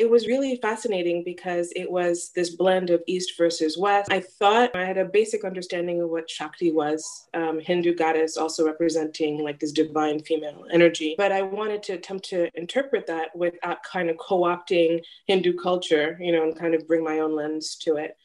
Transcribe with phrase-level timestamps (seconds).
[0.00, 4.10] it was really fascinating because it was this blend of East versus West.
[4.10, 8.64] I thought I had a basic understanding of what Shakti was, um, Hindu goddess also
[8.64, 11.14] representing like this divine female energy.
[11.18, 16.16] But I wanted to attempt to interpret that without kind of co opting Hindu culture,
[16.18, 18.16] you know, and kind of bring my own lens to it.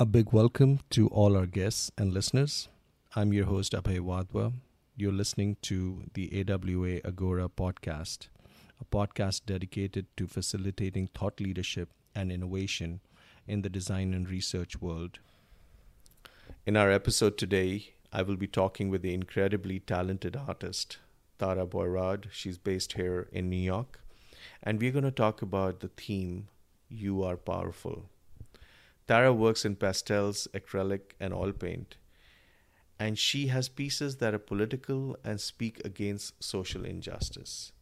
[0.00, 2.70] A big welcome to all our guests and listeners.
[3.14, 4.54] I'm your host, Abhay Wadhwa.
[4.96, 8.28] You're listening to the AWA Agora podcast,
[8.80, 13.00] a podcast dedicated to facilitating thought leadership and innovation
[13.46, 15.18] in the design and research world.
[16.64, 20.96] In our episode today, I will be talking with the incredibly talented artist,
[21.38, 22.30] Tara Boirard.
[22.32, 24.00] She's based here in New York.
[24.62, 26.48] And we're going to talk about the theme,
[26.88, 28.06] You Are Powerful.
[29.10, 31.96] Tara works in pastels, acrylic, and oil paint.
[32.96, 37.72] And she has pieces that are political and speak against social injustice,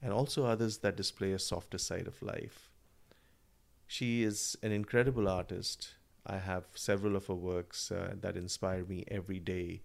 [0.00, 2.70] and also others that display a softer side of life.
[3.86, 5.96] She is an incredible artist.
[6.24, 9.82] I have several of her works uh, that inspire me every day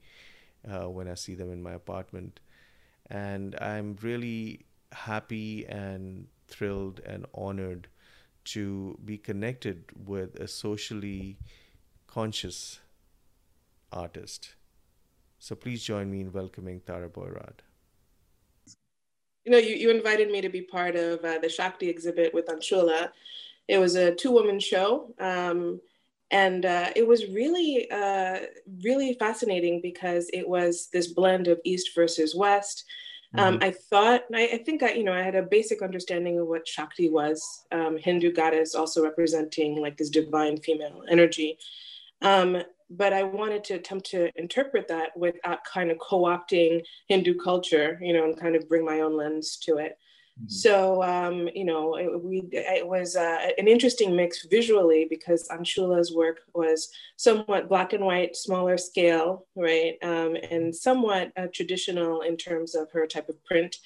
[0.66, 2.40] uh, when I see them in my apartment.
[3.10, 4.62] And I'm really
[4.94, 7.90] happy and thrilled and honored
[8.46, 11.38] to be connected with a socially
[12.08, 12.80] conscious
[13.92, 14.56] artist.
[15.40, 17.60] So please join me in welcoming Tara Boirard.
[19.46, 22.48] You know, you, you invited me to be part of uh, the Shakti exhibit with
[22.48, 23.10] Anshula.
[23.68, 25.14] It was a two woman show.
[25.20, 25.82] Um,
[26.32, 28.40] and uh, it was really, uh,
[28.84, 32.86] really fascinating because it was this blend of East versus West.
[33.36, 33.64] Um, mm-hmm.
[33.64, 36.68] I thought, I, I, think I, you know, I had a basic understanding of what
[36.68, 41.58] Shakti was, um, Hindu goddess also representing like this divine female energy.
[42.22, 47.98] Um, but I wanted to attempt to interpret that without kind of co-opting Hindu culture,
[48.02, 49.98] you know, and kind of bring my own lens to it.
[50.40, 50.50] Mm-hmm.
[50.50, 56.14] So, um, you know, it, we, it was uh, an interesting mix visually because Anshula's
[56.14, 59.96] work was somewhat black and white, smaller scale, right?
[60.02, 63.78] Um, and somewhat uh, traditional in terms of her type of print.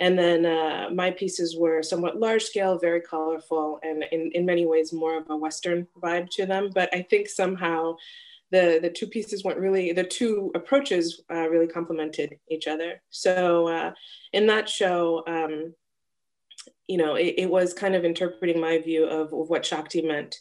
[0.00, 4.66] And then uh, my pieces were somewhat large scale, very colorful, and in, in many
[4.66, 6.70] ways more of a Western vibe to them.
[6.74, 7.96] But I think somehow
[8.50, 13.00] the, the two pieces went really, the two approaches uh, really complemented each other.
[13.10, 13.92] So uh,
[14.32, 15.74] in that show, um,
[16.88, 20.36] you know, it, it, was kind of interpreting my view of, of what Shakti meant.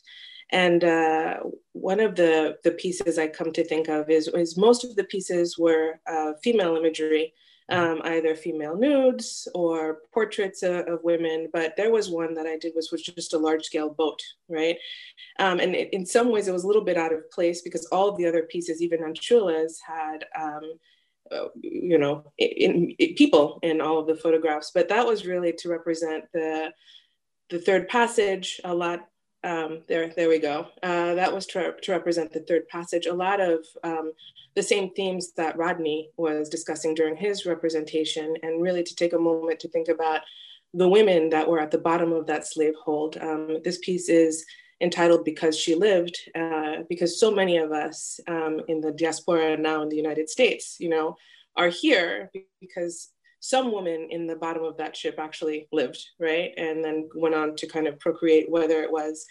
[0.51, 1.37] And uh,
[1.71, 5.05] one of the, the pieces I come to think of is, is most of the
[5.05, 7.33] pieces were uh, female imagery,
[7.69, 11.47] um, either female nudes or portraits of, of, women.
[11.53, 14.19] But there was one that I did was, was just a large scale boat,
[14.49, 14.75] right?
[15.39, 17.85] Um, and it, in some ways it was a little bit out of place because
[17.85, 20.73] all of the other pieces, even Anshula's, had um,
[21.61, 24.71] you know, in, in, people in all of the photographs.
[24.73, 26.71] But that was really to represent the
[27.49, 28.61] the third passage.
[28.63, 29.07] A lot
[29.43, 30.67] um, there, there we go.
[30.83, 33.07] Uh, that was to, to, represent the third passage.
[33.07, 34.11] A lot of um,
[34.55, 39.19] the same themes that Rodney was discussing during his representation, and really to take a
[39.19, 40.21] moment to think about
[40.73, 43.17] the women that were at the bottom of that slave hold.
[43.17, 44.45] Um, this piece is
[44.81, 49.81] entitled Because She Lived, uh, because so many of us um, in the diaspora now
[49.83, 51.15] in the United States, you know,
[51.55, 53.09] are here because
[53.39, 56.51] some woman in the bottom of that ship actually lived, right?
[56.57, 59.25] And then went on to kind of procreate, whether it was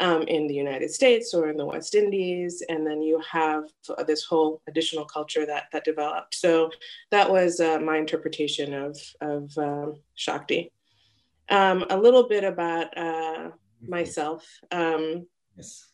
[0.00, 2.62] um, in the United States or in the West Indies.
[2.68, 3.64] And then you have
[4.06, 6.34] this whole additional culture that, that developed.
[6.34, 6.70] So
[7.12, 10.72] that was uh, my interpretation of, of um, Shakti.
[11.48, 13.50] Um, a little bit about uh,
[13.88, 14.46] myself.
[14.70, 15.86] Um, yes.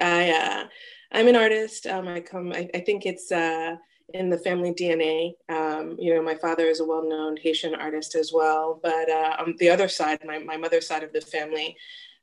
[0.00, 0.64] I uh,
[1.12, 1.86] I'm an artist.
[1.86, 2.52] Um, I come.
[2.52, 3.76] I, I think it's uh,
[4.14, 5.32] in the family DNA.
[5.48, 8.80] Um, you know, my father is a well-known Haitian artist as well.
[8.82, 11.76] But uh, on the other side, my my mother's side of the family,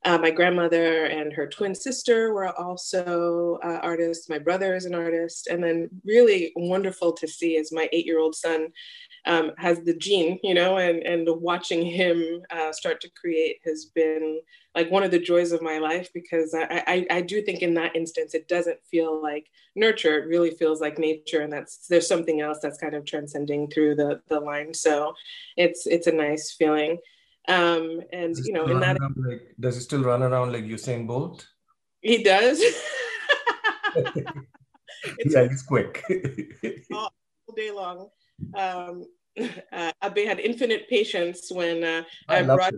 [0.05, 4.29] uh, my grandmother and her twin sister were also uh, artists.
[4.29, 8.68] My brother is an artist, and then really wonderful to see is my eight-year-old son
[9.25, 13.85] um, has the gene, you know, and and watching him uh, start to create has
[13.85, 14.41] been
[14.75, 17.75] like one of the joys of my life because I, I, I do think in
[17.75, 20.17] that instance it doesn't feel like nurture.
[20.17, 23.95] It really feels like nature and that's there's something else that's kind of transcending through
[23.95, 24.73] the the line.
[24.73, 25.13] So
[25.57, 26.97] it's it's a nice feeling.
[27.47, 31.47] Um and you know in that like, does he still run around like Usain Bolt?
[32.01, 32.61] He does.
[35.25, 36.01] Yeah he's quick.
[36.93, 37.11] All,
[37.47, 38.09] all day long
[38.56, 39.06] um
[39.72, 42.74] uh, Abe had infinite patience when uh, I, I brought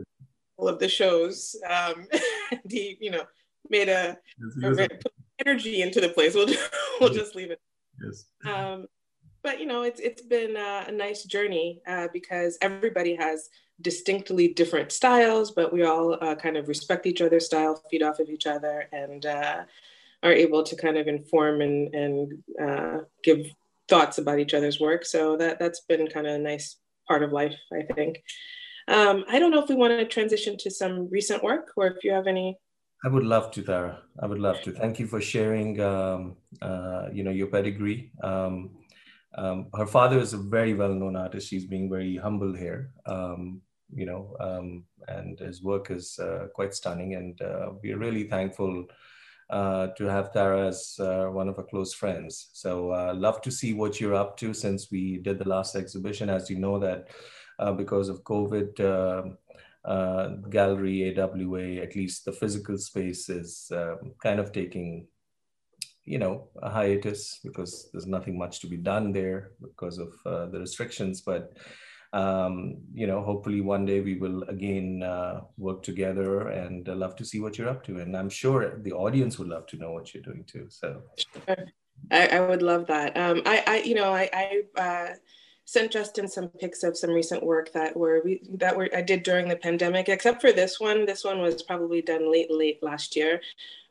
[0.58, 1.56] all of the shows.
[1.70, 2.08] Um,
[2.70, 3.24] he, you know,
[3.70, 4.18] made a,
[4.64, 4.90] a
[5.46, 6.34] energy into the place.
[6.36, 6.70] We'll just,
[7.00, 7.60] we'll just leave it.
[8.02, 8.26] Yes.
[8.46, 8.88] Um,
[9.44, 13.50] but you know, it's it's been uh, a nice journey uh, because everybody has
[13.82, 18.20] distinctly different styles, but we all uh, kind of respect each other's style, feed off
[18.20, 19.64] of each other, and uh,
[20.24, 23.46] are able to kind of inform and and uh, give
[23.88, 25.06] thoughts about each other's work.
[25.06, 26.78] So that that's been kind of a nice
[27.08, 28.22] part of life, I think.
[28.88, 32.04] Um, I don't know if we want to transition to some recent work or if
[32.04, 32.60] you have any.
[33.04, 34.00] I would love to, Tara.
[34.20, 34.72] I would love to.
[34.72, 38.12] Thank you for sharing, um, uh, you know, your pedigree.
[38.24, 38.72] Um,
[39.38, 41.50] um, her father is a very well-known artist.
[41.50, 43.62] She's being very humble here, um,
[43.94, 47.16] you know, um, and his work is uh, quite stunning.
[47.16, 48.86] And uh, we're really thankful
[49.50, 52.50] uh, to have Tara as uh, one of our close friends.
[52.53, 56.30] So uh, love to see what you're up to since we did the last exhibition.
[56.30, 57.09] As you know that
[57.59, 59.33] uh, because of COVID,
[59.86, 65.07] uh, gallery AWA, at least the physical space is um, kind of taking,
[66.03, 70.47] you know, a hiatus because there's nothing much to be done there because of uh,
[70.47, 71.21] the restrictions.
[71.21, 71.57] But
[72.16, 77.18] um, you know, hopefully one day we will again uh, work together and uh, love
[77.18, 78.00] to see what you're up to.
[78.00, 80.68] And I'm sure the audience would love to know what you're doing too.
[80.70, 81.02] So.
[82.12, 83.18] I, I would love that.
[83.18, 85.14] Um, I, I, you know, I, I uh,
[85.66, 88.24] sent Justin some pics of some recent work that were
[88.54, 90.08] that were I did during the pandemic.
[90.08, 93.42] Except for this one, this one was probably done late, late last year.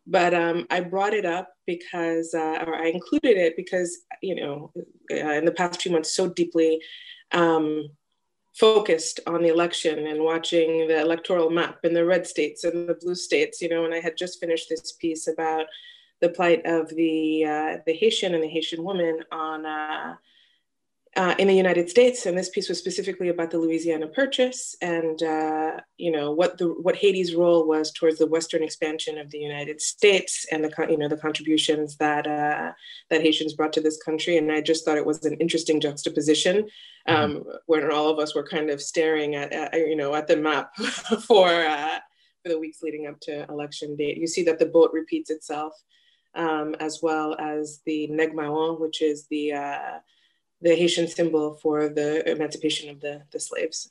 [0.06, 4.70] But um, I brought it up because, uh, or I included it because, you know,
[5.10, 6.80] uh, in the past few months, so deeply
[7.32, 7.88] um,
[8.54, 12.94] focused on the election and watching the electoral map in the red states and the
[12.94, 15.66] blue states, you know, and I had just finished this piece about
[16.20, 20.14] the plight of the uh, the Haitian and the Haitian woman on uh,
[21.16, 25.22] uh, in the United States, and this piece was specifically about the Louisiana Purchase and
[25.22, 29.38] uh, you know what the what Haiti's role was towards the Western expansion of the
[29.38, 32.72] United States and the you know the contributions that uh,
[33.10, 34.38] that Haitians brought to this country.
[34.38, 36.68] And I just thought it was an interesting juxtaposition
[37.06, 37.50] um, mm-hmm.
[37.66, 40.74] when all of us were kind of staring at, at you know at the map
[41.26, 41.98] for uh,
[42.42, 44.18] for the weeks leading up to election date.
[44.18, 45.74] You see that the boat repeats itself.
[46.36, 49.98] Um, as well as the Nègre which is the uh,
[50.64, 53.90] the Haitian symbol for the emancipation of the, the slaves.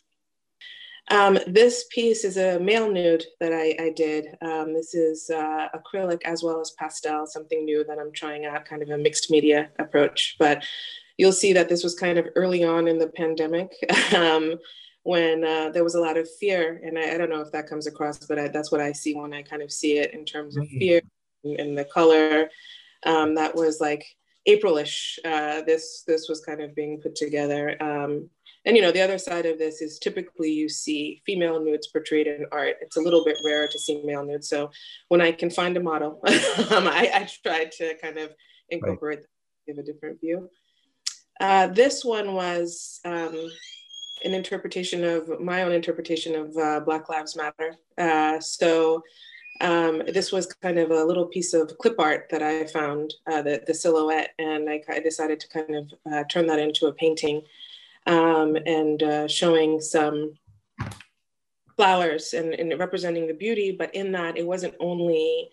[1.10, 4.38] Um, this piece is a male nude that I, I did.
[4.42, 8.66] Um, this is uh, acrylic as well as pastel, something new that I'm trying out,
[8.66, 10.36] kind of a mixed media approach.
[10.40, 10.66] But
[11.18, 13.72] you'll see that this was kind of early on in the pandemic
[14.16, 14.56] um,
[15.04, 16.82] when uh, there was a lot of fear.
[16.84, 19.14] And I, I, don't know if that comes across, but I, that's what I see
[19.14, 20.80] when I kind of see it in terms of mm-hmm.
[20.80, 21.02] fear
[21.44, 22.50] and the color.
[23.06, 24.06] Um, that was like
[24.48, 27.82] Aprilish, uh, this this was kind of being put together.
[27.82, 28.30] Um,
[28.66, 32.28] and you know, the other side of this is typically you see female nudes portrayed
[32.28, 32.78] in art.
[32.82, 34.50] It's a little bit rare to see male nudes.
[34.50, 34.72] So
[35.10, 36.22] when I can find a model,
[36.72, 38.34] um, I, I try to kind of
[38.70, 39.28] incorporate, right.
[39.68, 40.50] give a different view.
[41.40, 43.52] Uh, this one was um,
[44.24, 47.76] an interpretation of my own interpretation of uh, Black Lives Matter.
[47.98, 49.04] Uh, so
[49.64, 53.42] um, this was kind of a little piece of clip art that I found, uh,
[53.42, 56.94] the, the silhouette, and I, I, decided to kind of uh, turn that into a
[56.94, 57.44] painting
[58.06, 60.34] um, and uh, showing some
[61.78, 63.72] flowers and, and, representing the beauty.
[63.72, 65.50] But in that, it wasn't only,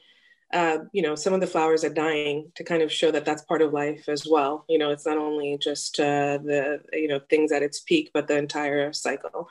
[0.52, 3.42] uh, you know, some of the flowers are dying to kind of show that that's
[3.42, 4.64] part of life as well.
[4.68, 8.26] You know, it's not only just uh, the, you know, things at its peak, but
[8.26, 9.48] the entire cycle.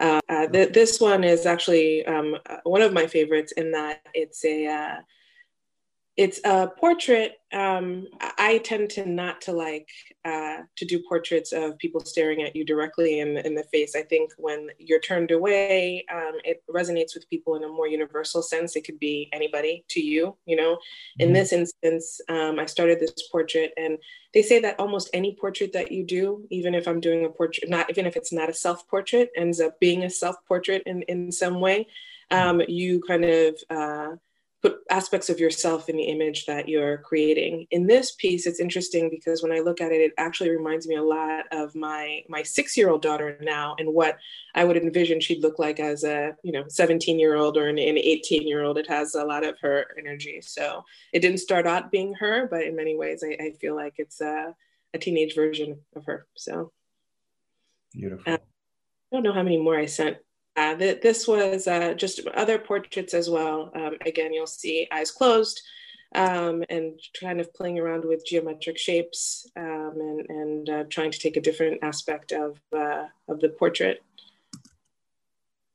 [0.00, 4.00] Uh, uh, th- this one is actually um, uh, one of my favorites in that
[4.12, 4.96] it's a uh,
[6.16, 7.40] it's a portrait.
[7.52, 9.88] Um, I tend to not to like
[10.24, 13.96] uh, to do portraits of people staring at you directly in the, in the face.
[13.96, 18.42] I think when you're turned away, um, it resonates with people in a more universal
[18.42, 18.76] sense.
[18.76, 20.78] It could be anybody to you, you know.
[21.18, 21.34] In mm-hmm.
[21.34, 23.98] this instance, um, I started this portrait, and
[24.32, 27.68] they say that almost any portrait that you do, even if I'm doing a portrait,
[27.68, 31.02] not even if it's not a self portrait, ends up being a self portrait in
[31.02, 31.88] in some way.
[32.30, 32.60] Mm-hmm.
[32.60, 34.16] Um, you kind of uh,
[34.64, 37.66] put aspects of yourself in the image that you're creating.
[37.70, 40.94] In this piece, it's interesting because when I look at it, it actually reminds me
[40.96, 44.16] a lot of my my six year old daughter now and what
[44.54, 47.78] I would envision she'd look like as a you know 17 year old or an,
[47.78, 48.78] an 18 year old.
[48.78, 50.40] It has a lot of her energy.
[50.40, 53.96] So it didn't start out being her, but in many ways, I, I feel like
[53.98, 54.54] it's a,
[54.94, 56.26] a teenage version of her.
[56.36, 56.72] So
[57.92, 58.32] beautiful.
[58.32, 60.16] Uh, I don't know how many more I sent
[60.56, 63.70] uh, th- this was uh, just other portraits as well.
[63.74, 65.60] Um, again, you'll see eyes closed
[66.14, 71.18] um, and kind of playing around with geometric shapes um, and, and uh, trying to
[71.18, 74.02] take a different aspect of, uh, of the portrait.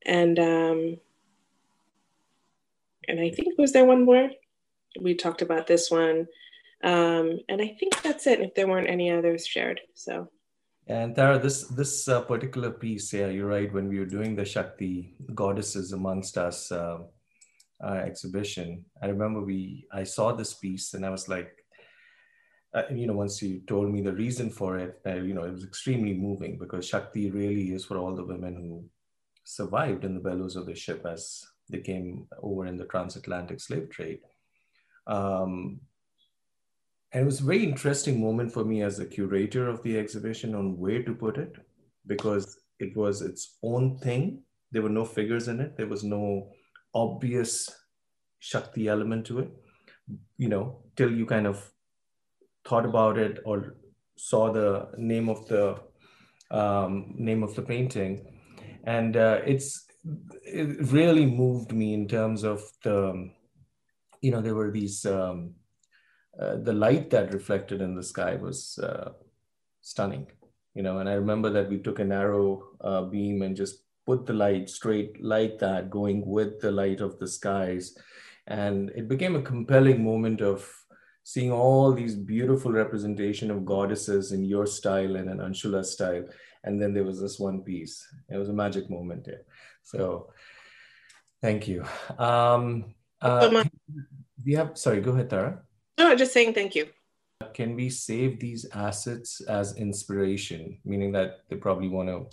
[0.05, 0.97] And, um,
[3.07, 4.29] and I think, was there one more?
[4.99, 6.27] we talked about this one.
[6.83, 9.81] Um, and I think that's it if there weren't any others shared.
[9.93, 10.29] So.
[10.89, 13.71] And Tara, this this uh, particular piece, yeah, you're right.
[13.71, 16.97] When we were doing the Shakti goddesses amongst us uh,
[17.83, 21.51] uh, exhibition, I remember we I saw this piece and I was like,
[22.73, 25.51] uh, you know, once you told me the reason for it, uh, you know, it
[25.51, 28.83] was extremely moving because Shakti really is for all the women who
[29.43, 33.91] survived in the bellows of the ship as they came over in the transatlantic slave
[33.91, 34.21] trade.
[35.05, 35.81] Um,
[37.11, 40.53] and it was a very interesting moment for me as a curator of the exhibition
[40.53, 41.55] on where to put it
[42.05, 44.43] because it was its own thing.
[44.71, 45.75] There were no figures in it.
[45.75, 46.51] There was no
[46.93, 47.69] obvious
[48.37, 49.49] Shakti element to it,
[50.37, 51.71] you know, till you kind of
[52.65, 53.75] thought about it or
[54.15, 55.79] saw the name of the
[56.51, 58.39] um, name of the painting.
[58.83, 59.85] And uh, it's
[60.43, 63.29] it really moved me in terms of the,
[64.21, 65.55] you know, there were these um,
[66.37, 69.11] uh, the light that reflected in the sky was uh,
[69.81, 70.27] stunning,
[70.73, 70.99] you know.
[70.99, 74.69] And I remember that we took a narrow uh, beam and just put the light
[74.69, 77.97] straight like that, going with the light of the skies,
[78.47, 80.69] and it became a compelling moment of
[81.23, 86.25] seeing all these beautiful representation of goddesses in your style and an Anshula style.
[86.63, 88.03] And then there was this one piece.
[88.29, 89.43] It was a magic moment there.
[89.83, 90.33] So
[91.39, 91.85] thank you.
[92.17, 93.63] Um, uh,
[94.43, 95.61] we have, sorry, go ahead, Tara.
[95.99, 96.87] No, just saying thank you.
[97.53, 102.27] Can we save these assets as inspiration, meaning that they probably want to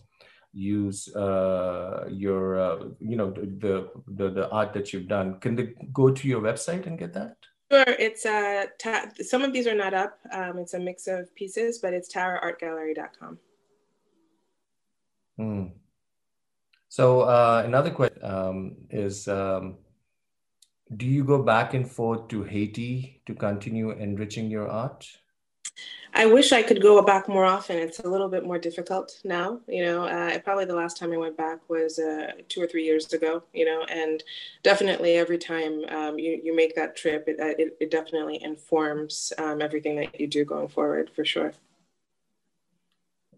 [0.53, 5.41] use uh, your, uh, you know, the, the the art that you've done?
[5.41, 7.37] Can they go to your website and get that?
[7.73, 7.95] Sure.
[7.99, 10.19] It's uh, ta- some of these are not up.
[10.33, 13.39] Um, it's a mix of pieces, but it's taraartgallery.com.
[15.37, 15.65] Hmm.
[16.89, 19.27] So uh, another question um, is.
[19.27, 19.79] Um,
[20.95, 25.07] do you go back and forth to Haiti to continue enriching your art?
[26.15, 27.77] I wish I could go back more often.
[27.77, 29.61] It's a little bit more difficult now.
[29.69, 32.85] You know, uh, probably the last time I went back was uh, two or three
[32.85, 33.43] years ago.
[33.53, 34.23] You know, and
[34.63, 39.33] definitely every time um, you you make that trip, it uh, it, it definitely informs
[39.37, 41.53] um, everything that you do going forward for sure.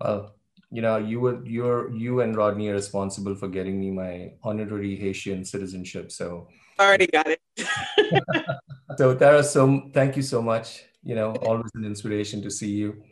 [0.00, 0.34] Well,
[0.70, 4.94] you know, you were you're you and Rodney are responsible for getting me my honorary
[4.94, 6.12] Haitian citizenship.
[6.12, 6.46] So
[6.78, 7.40] already got it.
[8.96, 10.84] so Tara, so thank you so much.
[11.02, 13.02] You know, always an inspiration to see you.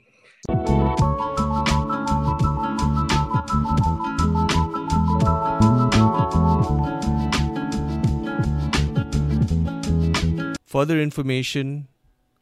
[10.67, 11.89] Further information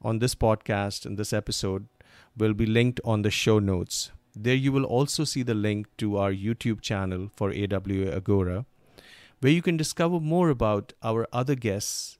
[0.03, 1.87] on this podcast and this episode
[2.37, 4.11] will be linked on the show notes.
[4.35, 8.67] There you will also see the link to our YouTube channel for AWA Agora
[9.41, 12.19] where you can discover more about our other guests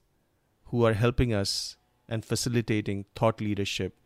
[0.65, 3.97] who are helping us and facilitating thought leadership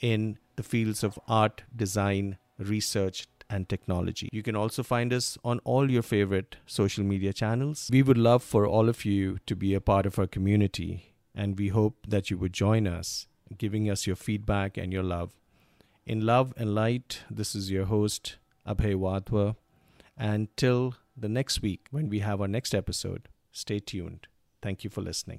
[0.00, 4.28] in the fields of art, design, research, and technology.
[4.32, 7.88] You can also find us on all your favorite social media channels.
[7.92, 11.58] We would love for all of you to be a part of our community, and
[11.58, 15.32] we hope that you would join us, giving us your feedback and your love.
[16.04, 19.56] In love and light, this is your host, Abhay Wadhwa.
[20.16, 23.28] And till the next week when we have our next episode.
[23.52, 24.26] Stay tuned.
[24.62, 25.34] Thank you for listening.